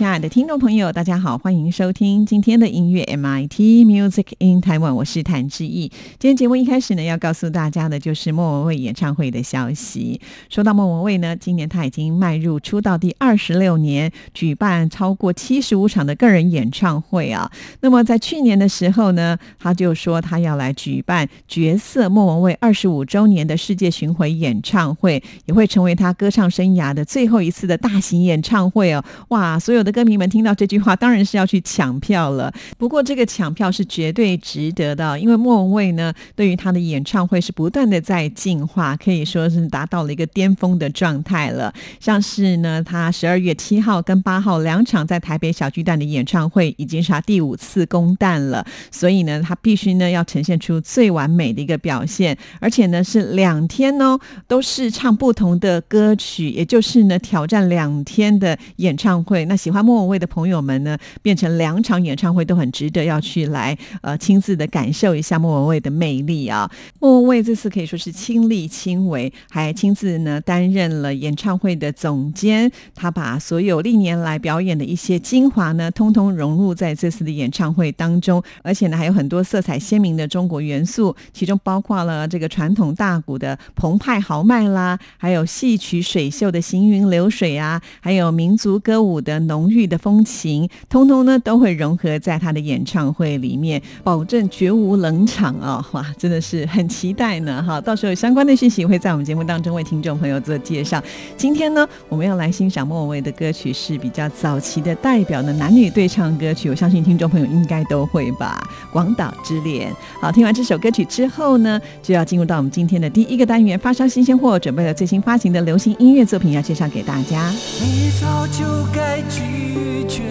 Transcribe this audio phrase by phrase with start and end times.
[0.00, 5.92] 亲爱的听众朋友，大家好，欢迎收听今天的音乐 MIT Music in Taiwan，我是谭志毅。
[6.18, 10.18] 今天节目一开始呢，要告诉大家的就是莫文蔚演唱会的消息。
[10.48, 17.52] 说到莫文蔚呢，今年他已经迈入出道第二十六年，举办超过七十五场的个人演唱会啊。
[17.82, 29.04] 那么在去年的时候呢，他就说他要来举办角色莫文蔚二十五周年的世界巡回演唱会，也会成为他歌唱生涯的最后一次的大型演唱会哦。
[29.28, 29.89] 哇，所有的。
[29.90, 32.52] 歌迷们听到这句话，当然是要去抢票了。
[32.78, 41.72] 不过，这个抢票是绝对值得的，因为莫文蔚呢，对于他的演唱会是不断的在进化，可以说是达到了一个巅峰的状态了。
[41.98, 48.64] 像是呢，他十二月七号跟八号两场在台北小巨蛋的演唱会，已经是他第五次攻蛋了。
[48.92, 59.44] 所以呢，他必须呢要呈现出最完美的一个表现，而且呢是两天哦，都是唱不同的歌曲，也就是呢挑战两天的演唱会。
[59.46, 59.79] 那喜欢。
[59.82, 66.70] 莫文蔚的朋友们呢，变成两场演唱会都很值得要去来呃亲自的感受一下莫文蔚的魅力啊！
[66.98, 72.70] 莫文蔚这次可以说是亲力亲为，还亲自呢担任了演唱会的总监。
[72.94, 89.69] 他把所有历年来表演的一些精华呢，通通融入在这次的演唱会当中，而且呢还有很多色彩鲜明的中国元素，其中包括了这个传统大鼓的澎湃豪迈啦，还有戏曲水袖的行云流水啊，还有民族歌舞的浓。
[89.70, 95.86] 郁的风情，通通呢都会融合在他的演唱会里面，保证绝无冷场啊！
[95.92, 97.62] 哇，真的是很期待呢！
[97.62, 101.02] 哈，到时候有相关的讯息会在我们节目当中为听众朋友做介绍。
[101.36, 108.60] 今天呢，我们要来欣赏莫文蔚的歌曲，是比较早期的代表的男女对唱歌曲，我相信听众朋友应该都会吧，
[108.92, 109.90] 《广岛之恋》。
[110.20, 117.50] 好，听完这首歌曲之后呢，就要进入到我们今天的第一个单元——发烧新鲜货，准备了最新发行的流行音乐作品，要介绍给大家。
[117.80, 118.64] 你早就
[118.94, 119.20] 该
[119.60, 120.22] 拒绝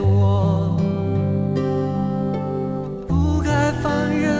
[0.00, 0.74] 我，
[3.06, 4.31] 不该放任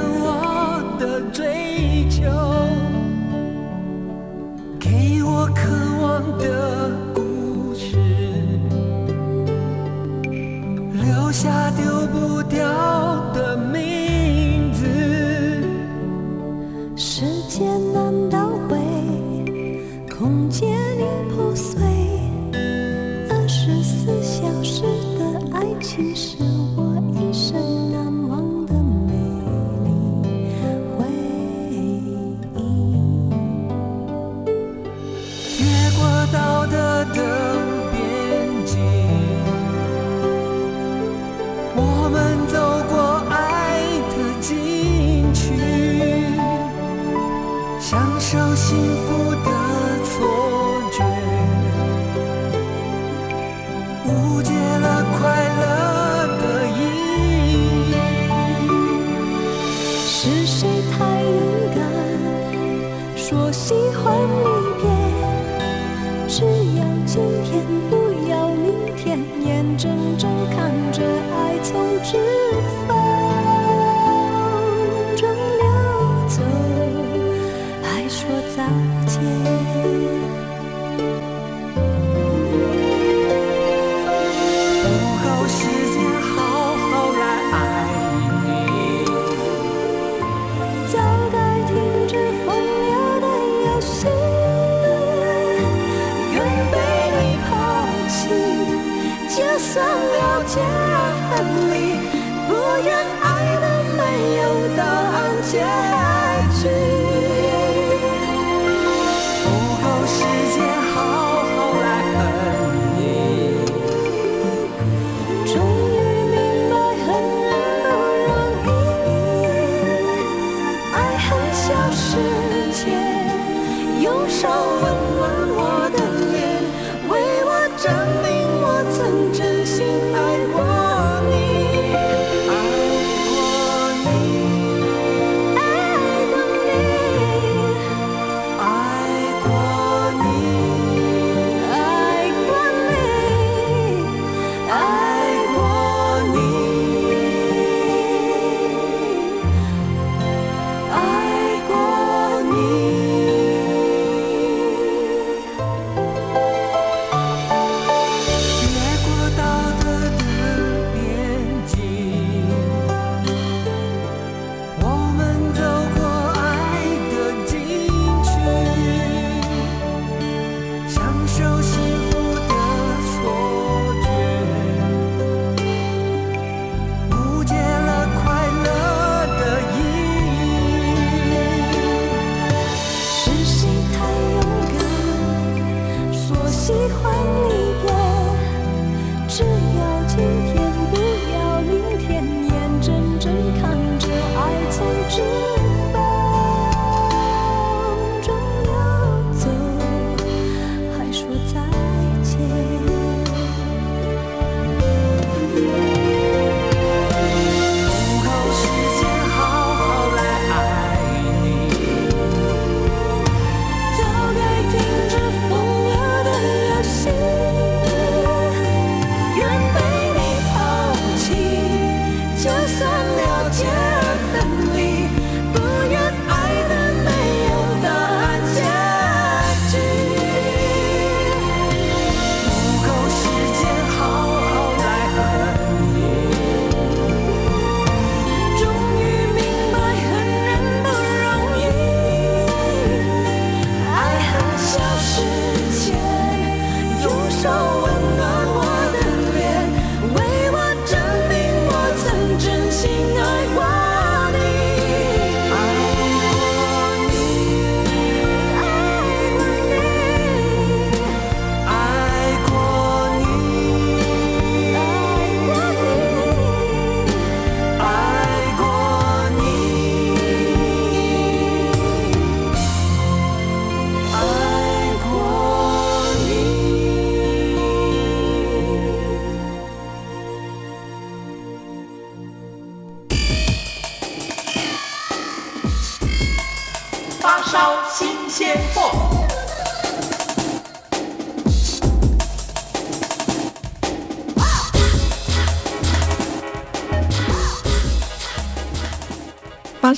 [85.42, 85.91] 不是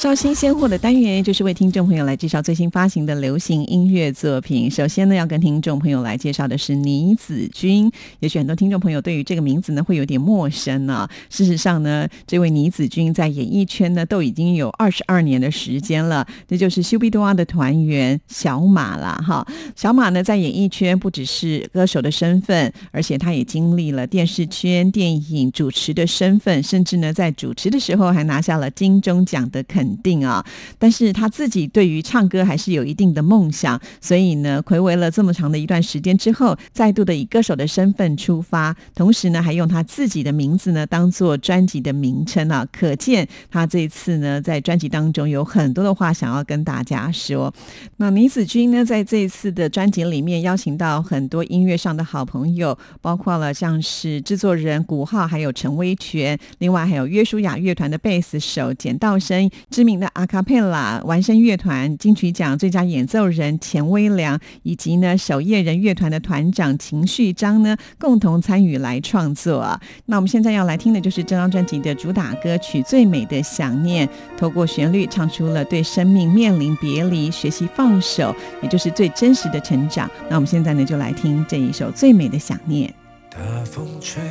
[0.04, 4.70] 发烧新鲜货的单元，就是为听众朋友来介绍最新发行的流行音乐作品。
[4.70, 7.90] 首先呢，要跟听众朋友来介绍的是倪子君。
[8.20, 11.08] 也许很多听众朋友对于这个名字呢会有点陌生啊。
[11.30, 16.26] 事实上呢，这位倪子君在演艺圈呢都已经有二十二年的时间了。
[16.46, 19.46] 这就是修比多阿的团员小马啦，哈。
[19.74, 30.44] 小马呢在演艺圈不只是歌手的身份，而且他也经历了电视圈、电影主持的身份，甚至呢在主持的时候还拿下了金钟奖的肯定啊。
[30.78, 42.66] 但是他自己对于唱歌还是有一定的梦想，所以呢，暌违了这么长的一段时间之后，再度的以歌手的身份出发，同时呢，还用他自己的名字呢当做专辑的名称啊。
[42.72, 47.52] 可见他这一次呢，在专辑当中有很多的话想要跟大家说。
[47.98, 69.78] 那倪子君呢，在这一次的专辑里面邀请到很多音乐上的好朋友，包括了像是制作人古浩，还有陈威权，另外还有约书亚乐团的贝斯手简道生，知名的阿卡贝拉完声乐团金曲奖最佳演奏人钱威良，以及呢守夜人乐团的团长秦旭章呢，共同参与来创作。
[70.06, 80.10] 那我们现在要来听的就是这张专辑的主打歌曲《最美的想念》，透过旋律唱出了对生命面临别离、学习放手，也就是最真实的成长。
[80.30, 82.88] 那我们现在呢，就来听这一首《最美的想念》。
[83.30, 84.22] 大风吹，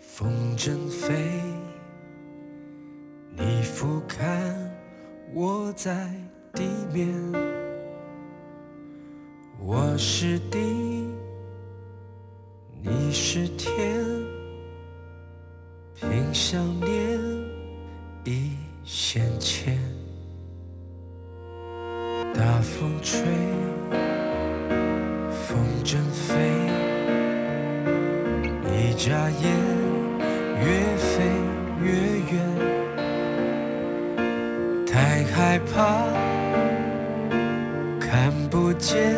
[0.00, 1.14] 风筝飞，
[3.36, 4.24] 你俯瞰
[5.32, 6.08] 我在
[6.52, 6.62] 地
[6.92, 7.12] 面，
[9.58, 11.08] 我是地，
[12.80, 14.04] 你是天，
[15.94, 17.20] 凭想念
[18.24, 18.52] 一
[18.84, 19.76] 线牵，
[22.32, 23.20] 大风吹。
[25.46, 26.34] 风筝飞，
[28.72, 29.42] 一眨眼
[30.60, 30.64] 越
[30.96, 31.24] 飞
[31.82, 31.90] 越
[32.32, 32.34] 远，
[34.94, 36.04] 太害怕
[37.98, 39.12] 看不见，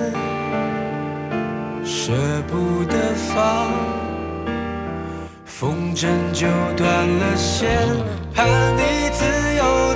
[1.85, 2.15] 舍
[2.49, 3.71] 不得放，
[5.45, 6.47] 风筝就
[6.79, 7.69] 断了线，
[8.35, 9.93] 盼你自由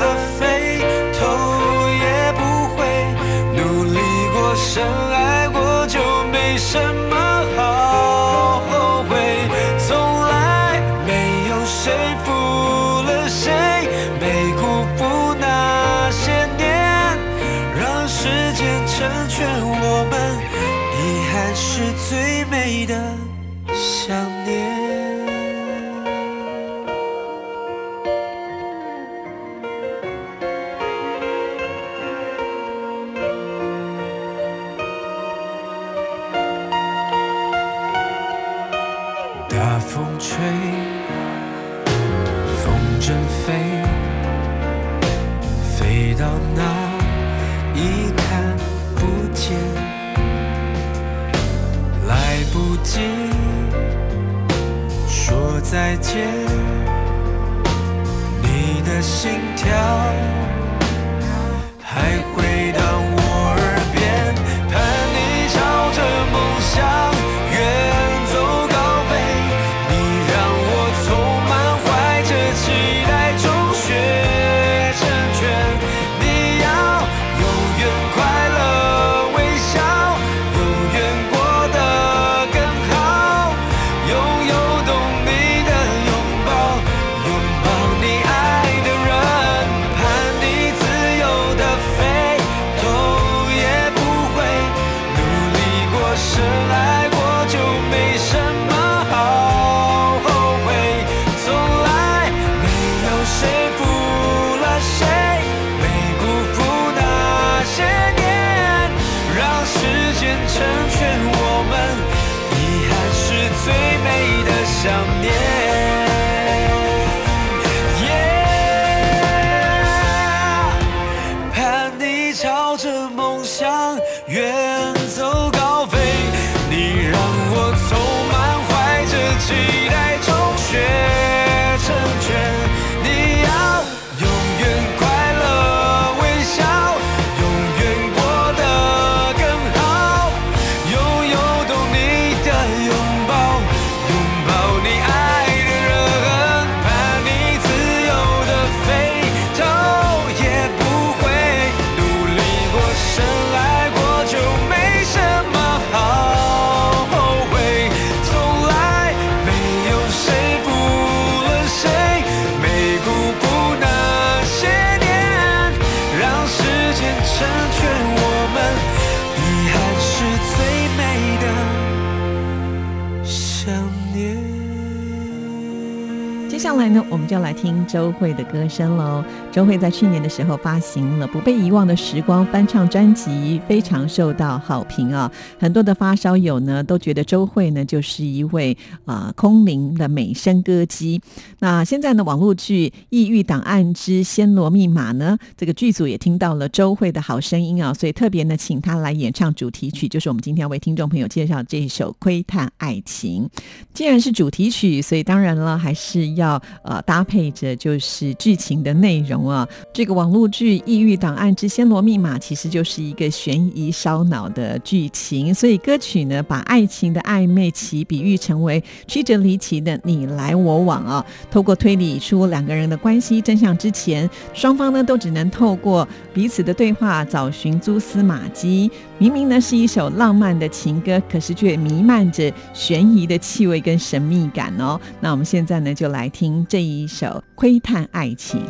[177.11, 179.25] 我们就来听周蕙的歌声喽。
[179.51, 185.31] 周蕙在去年的时候发行了《不被遗忘的时光》翻唱专辑，非常受到好评啊。
[185.59, 188.77] 很多的发烧友呢都觉得周蕙呢就是一位
[189.07, 191.21] 啊空灵的美声歌姬。
[191.59, 203.51] 那现在呢，网络剧《异域档案之暹罗密码》呢，这个剧组也听到了周蕙的好声音啊，所以特别呢请她来演唱主题曲，就是我们今天要为听众朋友介绍这一首《窥探爱情》。
[203.93, 209.69] 既然是主题曲，所以当然了，还是要呃搭配着就是剧情的内容啊。
[209.93, 221.25] 这个网络剧《异域档案之暹罗密码》其实就是一个悬疑烧脑的剧情，所以歌曲呢把爱情的暧昧期比喻成为曲折离奇的你来我往啊。
[221.51, 228.91] 透过推理出两个人的关系真相之前，双方呢都只能透过彼此的对话找寻蛛丝马迹。
[229.19, 234.99] 明明呢是一首浪漫的情歌，可是却弥漫着悬疑的气味跟神秘感哦。
[235.21, 238.61] 那我们现在呢就来听这一一首《窥探爱情》。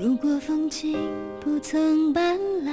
[0.00, 0.96] 如果风景
[1.40, 2.70] 不曾斑斓，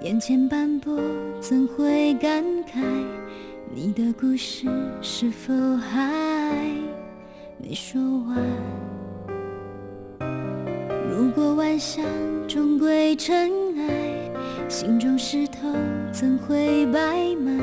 [0.00, 0.98] 眼前斑驳
[1.38, 2.82] 怎会感慨？
[3.74, 4.66] 你的故事
[5.02, 6.66] 是否还
[7.58, 8.38] 没说完？
[11.10, 12.02] 如果万象
[12.48, 14.14] 终归尘埃。
[14.66, 15.70] 心中石头
[16.10, 17.54] 怎会摆满？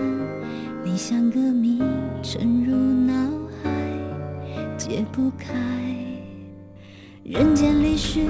[0.84, 1.82] 你像个谜
[2.22, 3.14] 沉入脑
[3.62, 3.72] 海，
[4.78, 5.48] 解不开。
[7.32, 8.26] 人间里需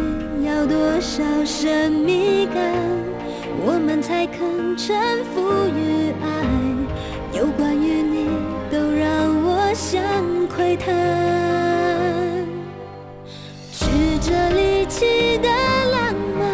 [0.46, 2.72] 要多少神秘感，
[3.65, 5.41] 我们才肯臣服
[5.75, 6.29] 于爱？
[7.36, 8.29] 有关于你，
[8.70, 9.10] 都让
[9.43, 10.00] 我想
[10.55, 10.93] 窥探。
[13.72, 13.89] 曲
[14.22, 16.46] 折离奇的浪漫，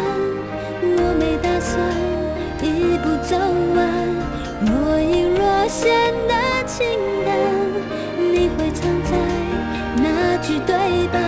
[0.80, 1.76] 我没打算。
[2.62, 3.36] 一步走
[3.76, 3.78] 完，
[4.64, 6.32] 若隐若现的
[6.64, 7.28] 情感，
[8.16, 9.12] 你会藏在
[10.02, 11.27] 哪句对白？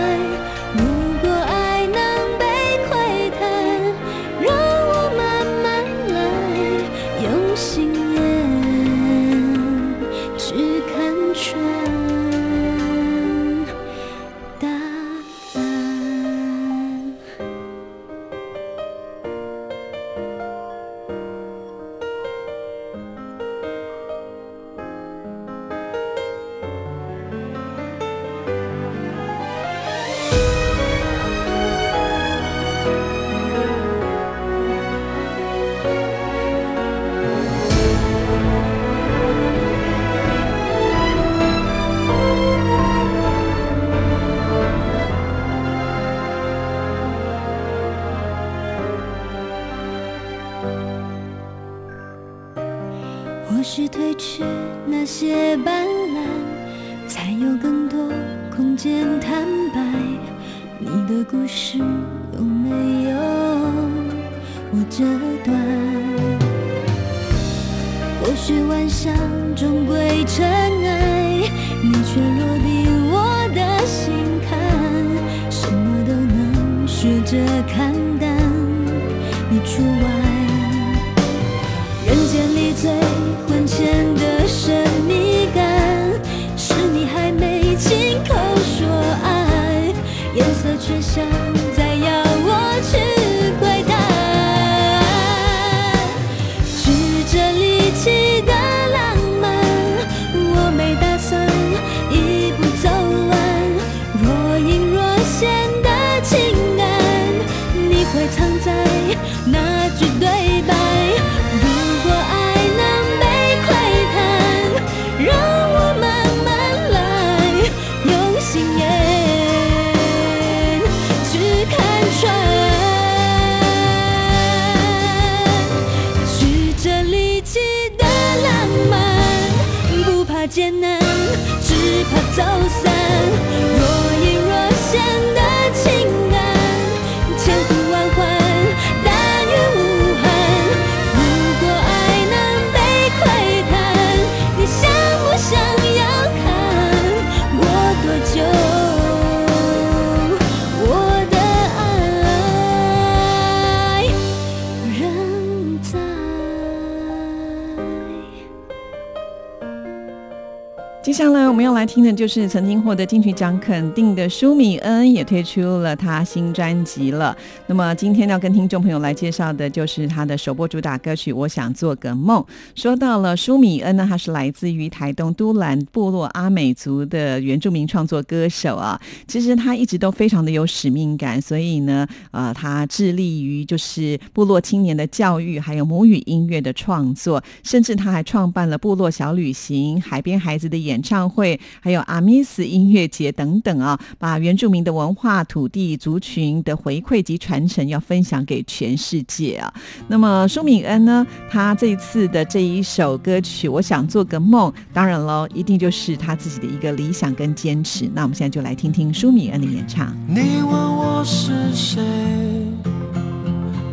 [161.91, 167.35] 听的就是曾经获得金曲奖肯定的舒米恩，也推出了他新专辑了。
[167.67, 172.41] 那么今天要跟听众朋友来介绍的就是他的首播主打歌曲《我想做个梦》。
[172.75, 178.97] 说到了舒米恩呢，他是来自于台东都兰部落阿美族的原住民创作歌手啊。
[179.27, 190.91] 其实他一直都非常的有使命感，所以呢，呃，他致力于就是部落青年的教育，还有母语音乐的创作，甚至他还创办了部落小旅行、海边孩子的演。
[190.91, 199.73] 演唱会，还有阿米斯音乐节等等啊，把原住民的文化、土地、族群的回馈及传承要分享给全世界啊。
[200.07, 208.09] 那么舒敏恩呢，他这一次的这一首歌曲《我想做个梦》，当然喽，一定就是他自己的一个理想跟坚持。
[208.13, 210.15] 那我们现在就来听听舒敏恩的演唱。
[210.27, 212.01] 你问我是谁？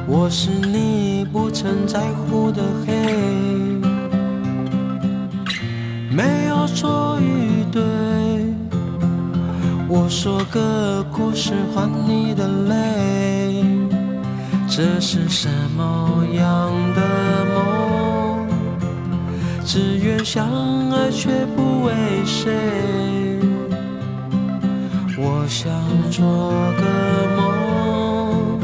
[0.07, 3.78] 我是你不曾在乎的黑。
[6.19, 7.81] 没有错与对，
[9.89, 13.65] 我说个故事换你的泪，
[14.69, 17.01] 这是什么样的
[17.55, 18.49] 梦？
[19.65, 20.45] 只愿相
[20.91, 21.93] 爱却不为
[22.25, 22.51] 谁。
[25.17, 25.71] 我想
[26.11, 26.27] 做
[26.81, 26.83] 个
[27.37, 28.59] 梦，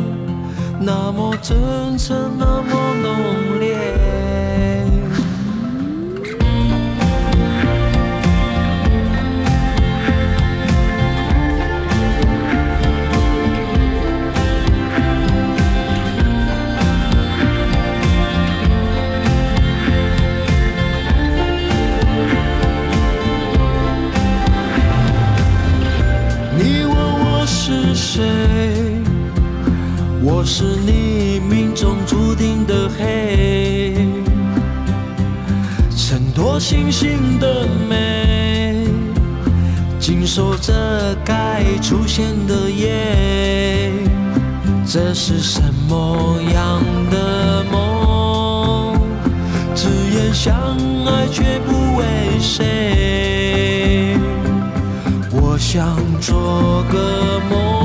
[0.81, 3.74] 那么真诚，那么浓烈。
[32.75, 33.95] 的黑，
[35.97, 38.89] 衬托星星的美，
[40.01, 43.93] 紧守着该出现的夜。
[44.85, 46.83] 这是什么样
[47.13, 48.99] 的梦？
[49.73, 50.53] 只言相
[51.07, 52.05] 爱却不为
[52.41, 54.19] 谁。
[55.31, 57.84] 我想做个梦。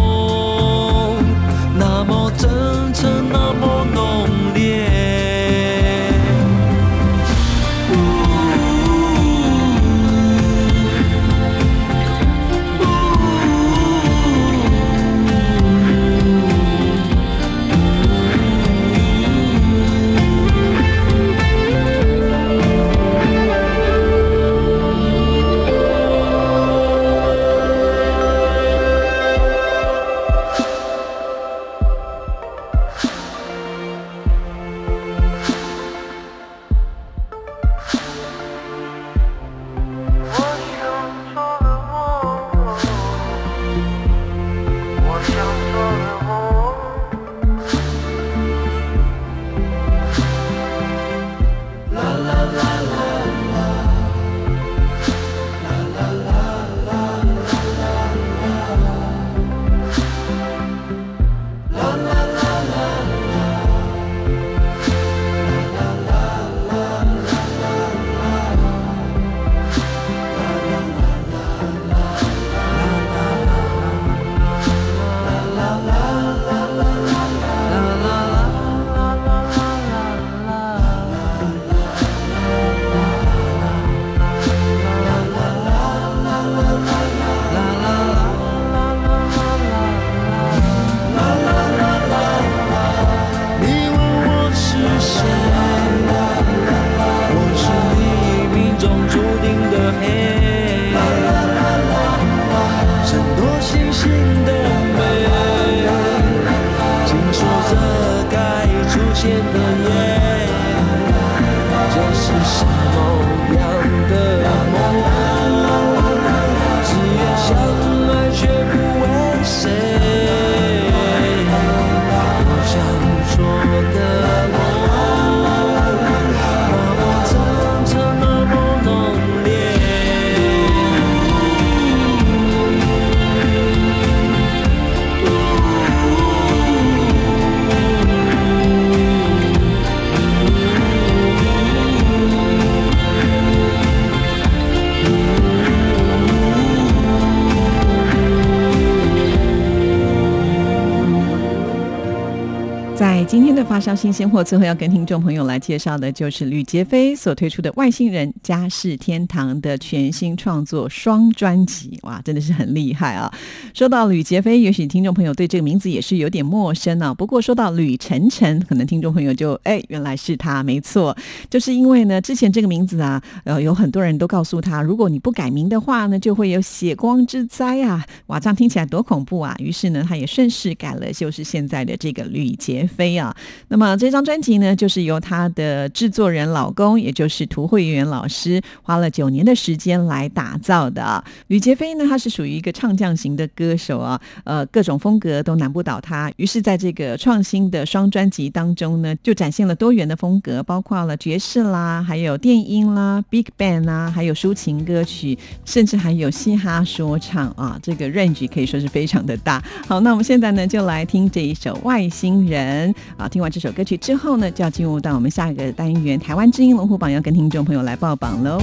[153.30, 163.32] 今天的发烧新鲜货，最后要跟听众朋友来介绍的就是吕杰飞所推出的《外星人家是天堂》的全新创作双专辑，哇，真的是很厉害啊！
[163.72, 167.13] 说到吕杰飞，也许听众朋友对这个名字也是有点陌生啊。
[167.13, 171.15] 不过说到吕晨晨，可能听众朋友就哎，原来是他，没错，
[171.52, 178.04] 就是因为呢，之前这个名字啊，呃，有很多人都告诉他，如果你不改名的话呢，就会有血光之灾啊！
[178.26, 179.56] 哇，这样听起来多恐怖啊！
[179.60, 182.88] 于是呢，他也顺势改了，就是现在的这个吕杰。
[182.88, 183.36] 飞啊，
[183.67, 191.23] 那么这张专辑呢，就是由他的制作人老公，也就是涂慧源老师，花了九年的时间来打造的。
[191.47, 196.32] 吕杰飞呢，他是属于一个唱将型的歌手啊，呃，各种风格都难不倒他。
[196.38, 209.63] 于是，在这个创新的双专辑当中呢，就展现了多元的风格，包括了爵士啦，还有电音啦，Big Band 啦，还有抒情歌曲，甚至还有嘻哈说唱啊，这个 range 可以说是非常的大。
[209.88, 212.93] 好，那我们现在呢，就来听这一首《外星人》。
[213.17, 218.62] 好，听完这首歌曲之后呢，就要进入到我们下一个单元——台湾之音龙虎榜，要跟听众朋友来报榜喽。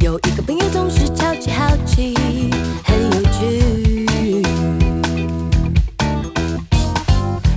[0.00, 2.14] 有一个朋友总是超级好奇，
[2.82, 4.06] 很有趣，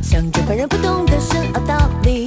[0.02, 2.26] 想着凡人不懂的深奥道理，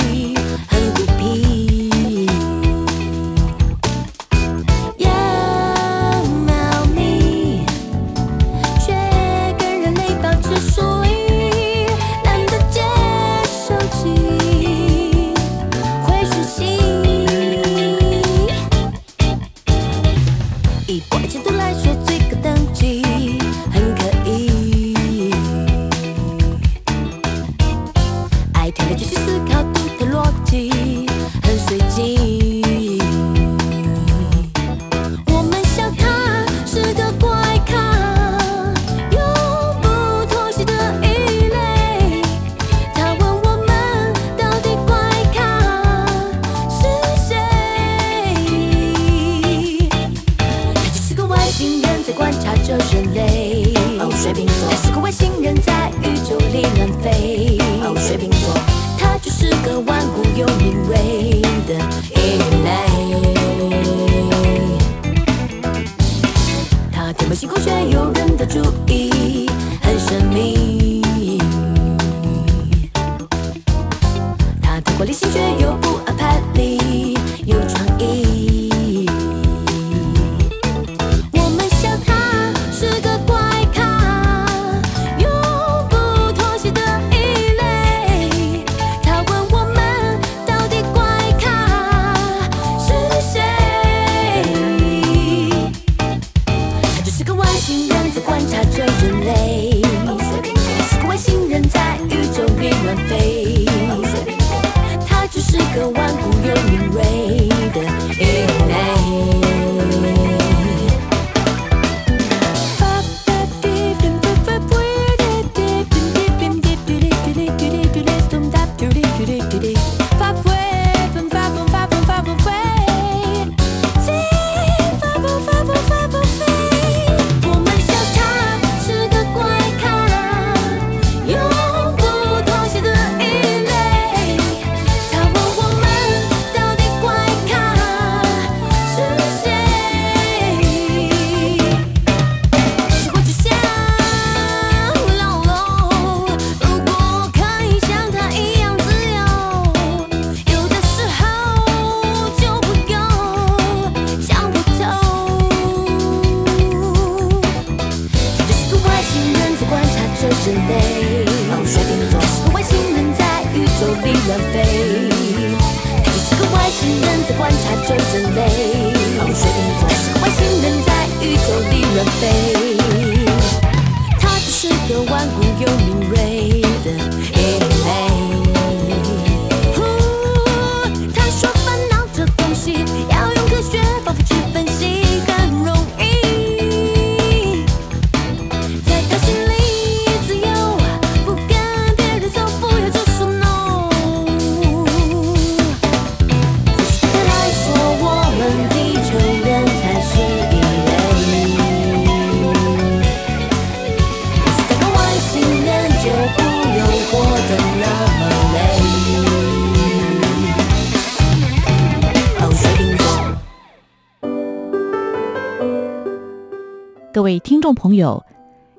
[217.87, 218.25] 朋友，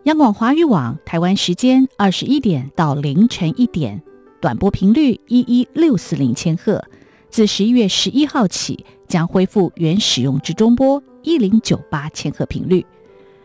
[0.04, 4.04] 央广华语网台湾时间二十一点到凌晨一点，
[4.42, 6.84] 短波频率一一六四零千赫，
[7.30, 12.86] 自十一月十一号起将恢复原使用之中波一零九八千赫频率。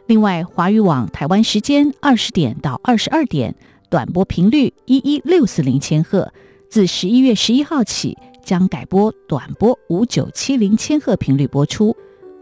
[0.06, 3.54] 另外，华语网台湾时间二十点到二十二点，
[3.88, 6.32] 短波频率一一六四零千赫，
[6.68, 11.96] 自十一月十一号起将改播短波五九七零千赫频率播出。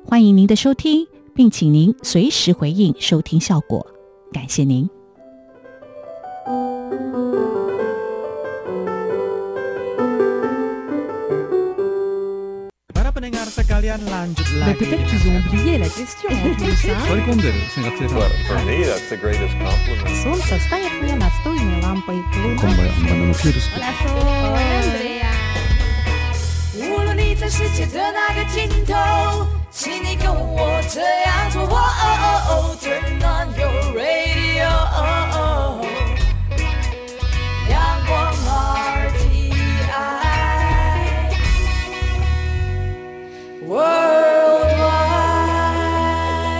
[0.06, 3.86] 欢迎您的收听，并请您随时回应收听效果。
[4.32, 4.88] 感谢您。
[26.76, 31.62] 无论你在世界的哪个尽头请你跟我这样做。
[31.62, 32.14] 哦哦
[32.50, 34.68] 哦，Turn on your radio，
[37.70, 38.12] 阳光
[39.16, 39.48] RTI。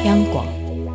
[0.06, 0.46] 央广，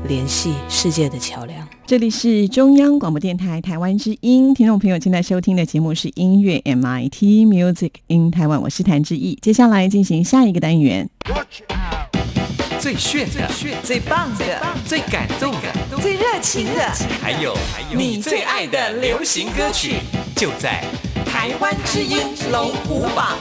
[0.07, 1.67] 联系世界的桥梁。
[1.85, 9.37] 这里是中央广播电台台湾之音，听众朋友现在收听的节目是音乐 MIT Music in Taiwan，我是谭志毅。
[9.43, 11.07] 接下来进行下一个单元，
[12.85, 13.49] 最炫的、
[13.81, 14.45] 最棒的、
[14.85, 16.87] 最感动的、最热情的，
[17.19, 17.57] 还有
[17.91, 19.95] 你最爱的流行歌曲，
[20.35, 20.83] 就在
[21.25, 22.19] 台湾之音
[22.51, 23.39] 龙虎榜。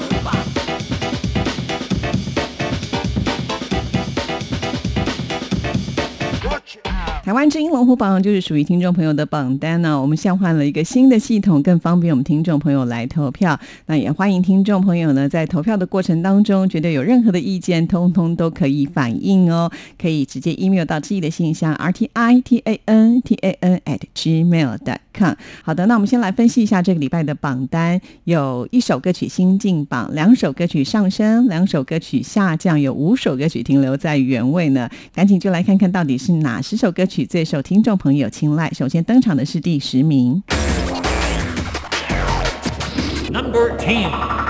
[7.25, 13.59] 台湾之音龙虎榜就是属于听众朋友的榜单呢、我们现换了一个新的系统，更方便我们听众朋友来投票。
[13.87, 19.73] 那也欢迎听众朋友呢，在投票的过程当中，觉得有任何的意见，通通都可以反映哦。
[19.99, 25.33] 可以直接 email 到志毅的信箱 r t i t a n t a n at gmail dot com。
[25.63, 34.91] 好的，那我们先来分析一下这个礼拜的榜单，有一首歌曲新进榜，两首歌曲上升，两首歌曲下降，有五首歌曲停留在原位呢。
[35.15, 38.71] 赶紧就来看看到底是哪十首歌曲最受听众朋友青睐。
[38.71, 40.43] 首先登场的是第十名。
[43.31, 44.44] Number Ten。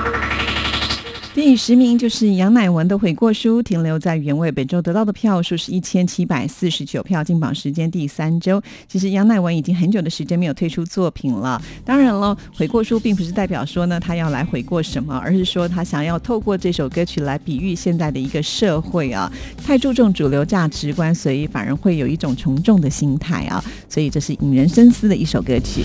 [1.35, 4.53] 第十名就是杨乃文的《悔过书》，停留在原位。
[4.53, 8.63] 本周得到的票数是一千七百四十九票，进榜时间第三周。
[8.87, 11.61] 其实杨乃文已经很久的时间没有推出作品了。
[11.85, 19.29] 当然了，《悔过书》并不是代表说呢他要来悔过什么，而是说他想要透过这首歌曲来比喻现在的一个社会啊，
[19.67, 23.63] 太注重主流价值观，所以反而会有一种从众的心态啊。
[23.89, 25.85] 所以这是引人深思的一首歌曲。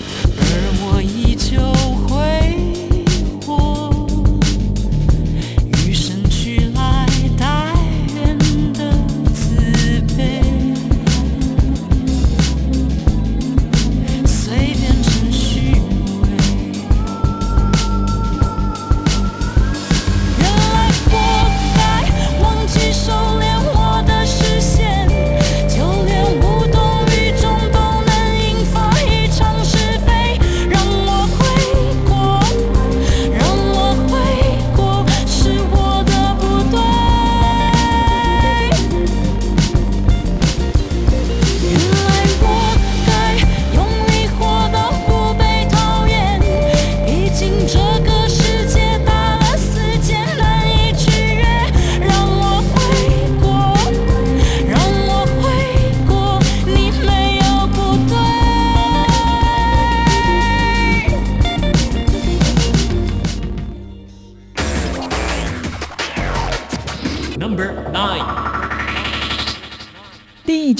[0.82, 1.60] 我依旧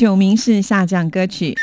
[0.01, 1.55] 九名是下降歌曲。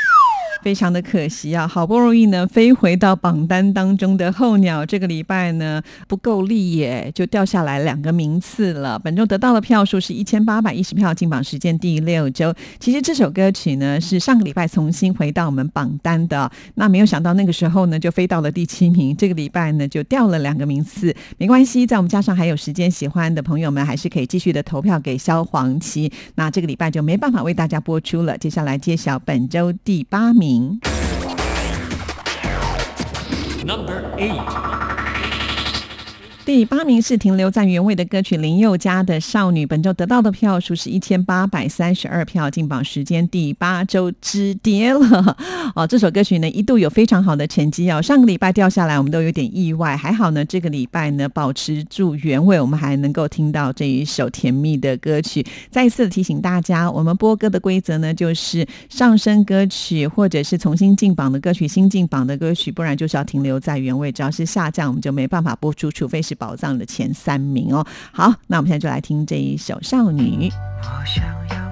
[0.68, 8.98] 非常的可惜啊，好不容易呢飞回到榜单当中的候鸟，这个礼拜呢不够力耶，就掉下来两个名次了。
[8.98, 12.54] 本周得到的票数是一千八百一十票，进榜时间第六周。
[12.78, 21.16] 其实这首歌曲呢是上个礼拜重新回到我们榜单的，那没有想到那个时候呢就飞到了第七名，这个礼拜呢就掉了两个名次。
[21.38, 26.12] 没关系，在我们加上还有时间，喜欢的朋友们还是可以继续的投票给萧煌奇。
[26.34, 30.57] 那这个礼拜就没办法为大家播出了，接下来揭晓本周第八名。
[33.64, 34.77] Number Eight。
[36.48, 45.36] 第八名是停留在原位的歌曲林宥嘉的《少女》，本周得到的票数是一千八百三十二票，进榜时间第八周止跌了。
[45.76, 55.44] 哦，这首歌曲呢一度有非常好的成绩哦，上个礼拜掉下来，我们都有点意外，还好呢，这个礼拜呢保持住原位，我们还能够听到这一首甜蜜的歌曲。
[55.70, 67.86] 再一次提醒大家，我们播歌的规则呢就是上升歌曲或者是重新进榜的歌曲、新进榜的歌曲，不然就是要停留在原位，只要是下降，我们就没办法播出，除非是宝藏的前三名哦。
[68.12, 70.48] 好，那我们现在就来听这一首《少女》。
[70.80, 71.67] 我想要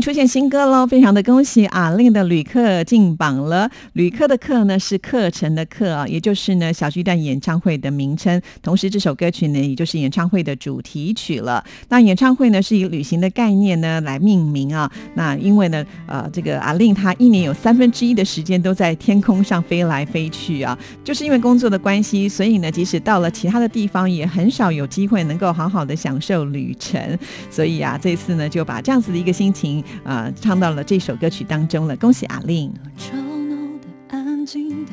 [0.00, 3.70] 出现新歌喽，非常的恭喜阿令的旅客进榜了。
[3.94, 8.40] 旅客的客呢是课程的课啊，也就是呢小巨蛋演唱会的名称。
[8.62, 11.64] 同时这首歌曲呢也就是演唱会的主题曲了。
[11.88, 14.90] 那演唱会呢是以旅行的概念呢来命名啊。
[15.14, 27.18] 那因为呢呃这个阿令他一年有三分之一的时间都在天空上飞来飞去啊，就是因为工作的关系，所以呢即使到了其他的地方也很少有机会能够好好的享受旅程。
[27.50, 31.96] 所以啊这次呢就把这样子的一个心情啊、呃唱到了这首歌曲当中了。
[31.96, 32.72] 恭喜阿令！
[32.96, 34.92] 吵闹的、安静的，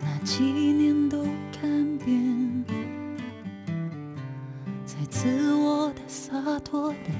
[0.00, 2.64] 那几年都看遍，
[4.84, 7.10] 在自我的、洒脱的，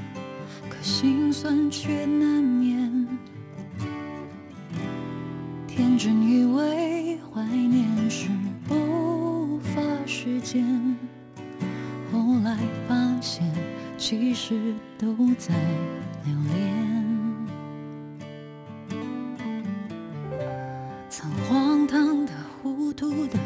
[0.69, 3.09] 可心酸却难免。
[5.67, 8.29] 天真以为怀念是
[8.69, 10.97] 不乏时间，
[12.13, 13.51] 后来发现
[13.97, 15.55] 其实都在
[16.25, 16.92] 留恋。
[23.27, 23.39] 的，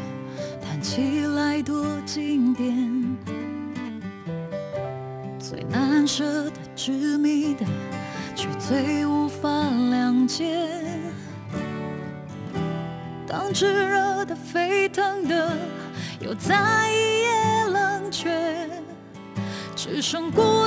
[0.61, 3.17] 谈起来多经典。
[5.39, 7.65] 最难舍的、执迷的，
[8.35, 10.67] 却最无法谅解。
[13.25, 15.57] 当炙热的、沸腾的，
[16.19, 18.69] 又在一夜冷却，
[19.75, 20.66] 只剩孤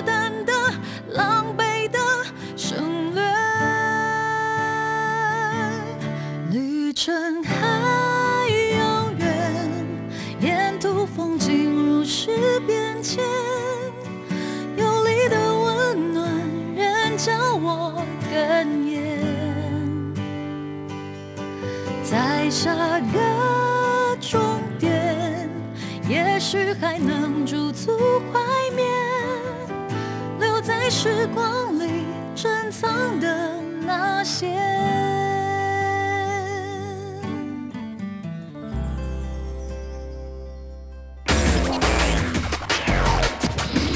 [31.02, 34.48] 时光里珍藏的那些。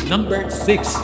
[0.09, 0.97] Number six，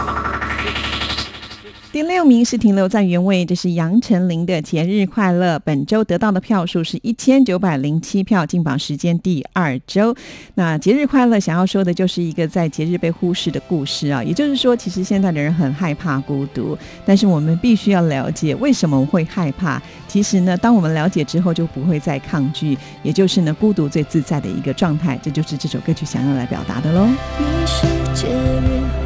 [1.93, 5.57] 第六名是停留在原位，这是杨丞琳的《节日快乐》。
[5.64, 10.14] 本周得到的票数是一千九百零七票，进榜时间第二周。
[10.55, 19.82] 那《节日快乐》想要说的就是一个在节日被忽视的故事啊，也就是说，其实现在的人很害怕孤独，但是我们必须要了解为什么会害怕。
[20.07, 25.18] 其实呢，当我们了解之后，就不会再抗拒，也就是呢，孤独最自在的一个状态。
[25.20, 27.09] 这就是这首歌曲想要来表达的喽。
[27.36, 27.82] 你是
[28.14, 28.99] 节日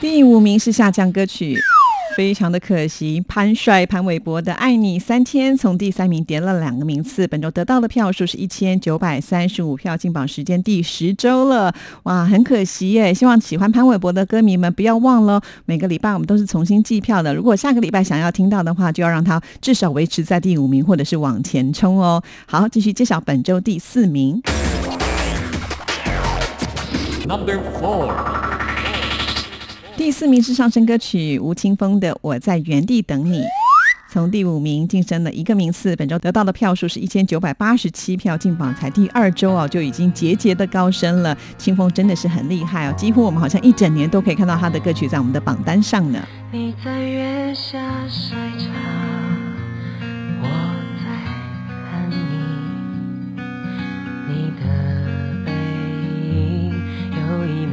[0.00, 1.56] 第五名是下降歌曲。
[2.16, 13.14] 非常的可惜，潘帅、潘玮柏的《爱你三天》从第三名跌了两个名次，本周得到的票数是一千九百三十五票，进榜时间第十周了，哇，很可惜耶！
[13.14, 22.20] 希望喜欢潘玮柏的歌迷们不要忘了，每个礼拜我们都是重新计票的，如果下个礼拜想要听到的话，就要让它至少维持在第五名，或者是往前冲哦。
[22.46, 24.42] 好，继续揭晓本周第四名。
[27.28, 28.10] Number four，
[29.98, 33.40] 第四名是上升歌曲吴青峰的《我在原地等你》，
[34.10, 41.36] 从第五名晋升了一个名次，本周得到的票数是一千九百八十七票，进榜才第二周啊，就已经节节的高升了。
[41.58, 46.18] 清风真的是很厉害哦，几乎我们好像一整年都可以看到他的歌曲在我们的榜单上呢。
[46.50, 48.70] 你在月下晒茶，
[57.48, 57.66] 有一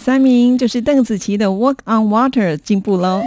[0.00, 3.22] 三名就是邓紫棋的《Walk on Water》进步喽。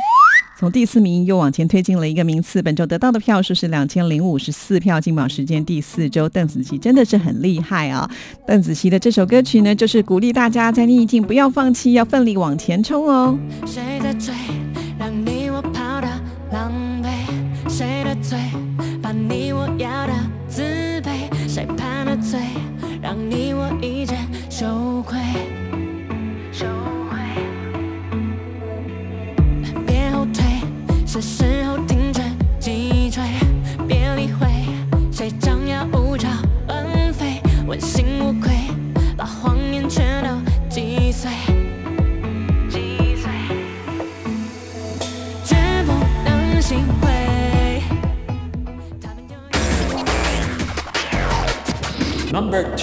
[0.59, 6.27] 从第四名又往前推进了一个名次，本周得到的票数是两千零五十四票，进榜时间第四周。
[6.29, 8.09] 邓紫棋真的是很厉害啊！
[8.47, 13.37] 邓紫棋的这首歌曲呢，就是鼓励大家在逆境不要放弃，要奋力往前冲哦。
[13.65, 14.33] 谁在追，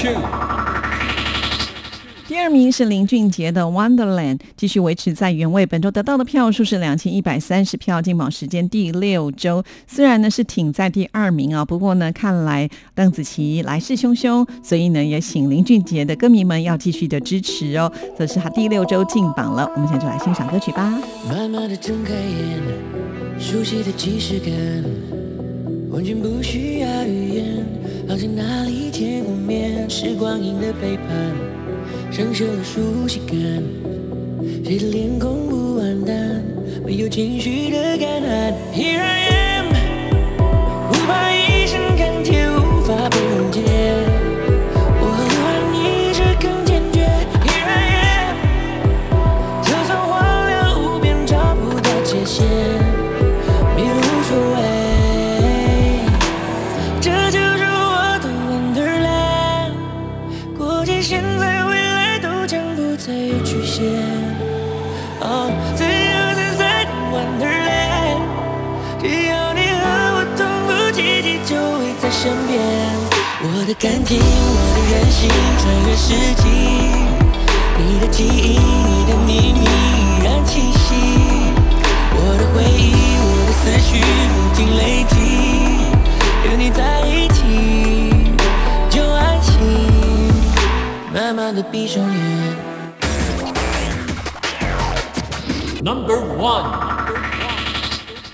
[0.00, 0.18] two，
[2.26, 5.66] 第二名是林俊杰的《Wonderland》，继续维持在原位。
[5.66, 9.62] 本周得到的票数是两千一百三十票，进榜时间第六周。
[9.86, 17.92] 虽然呢是挺在第二名啊，不过呢看来邓紫棋来势汹汹，所以呢也请林俊杰的歌迷们要继续的支持哦。
[18.18, 20.98] 这是他第六周进榜了，我们现在就来欣赏歌曲吧。
[21.28, 22.58] 慢慢的睁开眼，
[23.38, 24.50] 熟悉的即视感，
[25.90, 27.39] 完全不需要语言，
[28.10, 29.88] 好像哪里见过面。
[29.88, 31.06] 是光阴的背叛，
[32.10, 33.36] 生锈的熟悉感，
[34.64, 36.42] 谁的脸孔不黯淡，
[36.84, 38.52] 没有情绪的感染。
[38.74, 39.49] Here I am，
[65.22, 65.88] 哦，自由
[66.34, 68.24] 自在的 Wonderland，
[69.00, 69.84] 只要你和
[70.16, 72.56] 我同步奇迹，就会在身边。
[73.42, 75.28] 我的感情，我的任性，
[75.60, 76.08] 穿越世
[76.40, 76.44] 纪。
[77.76, 80.88] 你的记忆，你的秘密依然清晰。
[82.12, 84.00] 我的回忆，我的思绪
[84.32, 85.14] 不停累积，
[86.48, 87.38] 有你在一起
[88.88, 89.52] 就安心。
[91.12, 92.69] 慢慢的闭上眼。
[95.82, 96.89] Number one，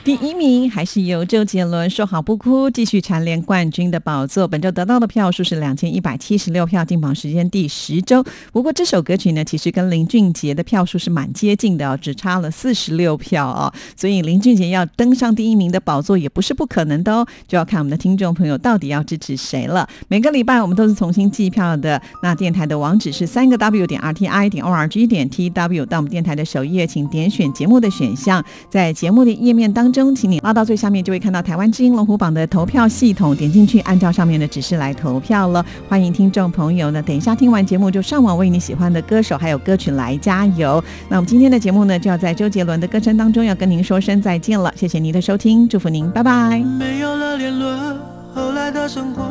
[0.06, 4.46] 第一名还是由周杰伦说好不哭，继续蝉联冠军的宝座。
[4.46, 8.24] 本周得到的票数是两千一百七十六票，进榜时间第十周。
[8.52, 13.72] 不过这首歌曲呢，其实跟林俊杰的票数是蛮接近的哦，只差了四十六票哦。
[13.96, 19.88] 所以林俊杰要登上第一名的宝座也不是不可能的哦，就要看我们的听众朋友到底要支持谁了。
[20.06, 35.64] 每个礼拜我们都是重新计票的，那电台的网址是三个 W 点 R T I 点 O R G 点 T W，到我们电台的首页，请点选节目的选项，在节目的页面当中中，请你拉到最下面，就会看到台湾之音龙虎榜的投票系统，点进去，按照上面的指示来投票了。
[35.88, 40.84] 欢迎听众朋友呢，等一下听完节目就上网为你喜欢的歌手还有歌曲来加油。
[41.08, 46.58] 那我们今天的节目呢，就要在周杰伦的歌声当中要跟您说声再见了，谢谢您的收听，祝福您，拜拜。
[46.58, 47.96] 没有了联络，
[48.34, 49.22] 后来的生活，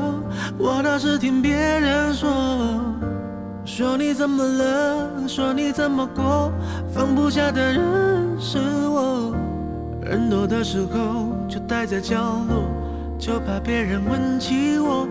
[0.57, 2.27] 我倒是听别人说，
[3.65, 6.51] 说你怎么了，说你怎么过，
[6.91, 7.81] 放不下的人
[8.39, 8.57] 是
[8.87, 9.44] 我。
[10.05, 12.15] 人多的时候就待在角
[12.47, 12.69] 落，
[13.17, 15.07] 就怕别人问起我。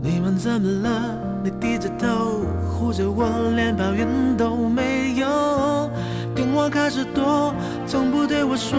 [0.00, 1.18] 你们怎么了？
[1.42, 4.06] 你低着头护着我，连抱怨
[4.36, 5.90] 都没有。
[6.32, 7.52] 电话开始多，
[7.88, 8.78] 从不对我说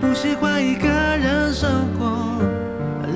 [0.00, 2.42] 不喜欢一个人生活。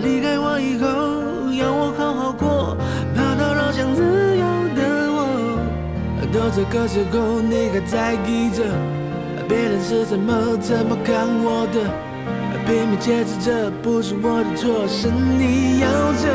[0.05, 2.77] 离开我以后，要我好好过，
[3.13, 4.03] 怕打扰想自
[4.37, 4.45] 由
[4.77, 5.59] 的我。
[6.33, 8.63] 都这个时候，你还在意着
[9.53, 11.85] 别人是怎么怎么看我的
[12.65, 16.27] 拼命解释着不是我的错是你要走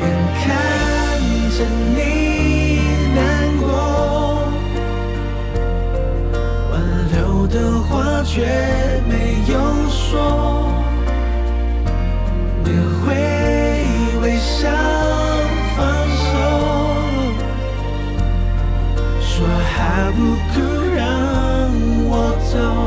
[0.00, 0.02] 眼
[0.38, 0.46] 看
[1.50, 1.58] 着
[1.96, 2.78] 你
[3.16, 3.18] 难
[3.58, 3.66] 过。
[6.70, 6.72] 挽
[7.10, 8.32] 留的话却
[9.08, 9.58] 没有
[9.90, 10.70] 说。
[12.62, 13.12] 你会
[14.22, 14.70] 微笑
[15.76, 15.82] 放
[16.22, 16.30] 手
[19.20, 19.44] 说
[19.74, 20.18] 好不
[20.52, 20.73] 哭
[22.54, 22.83] so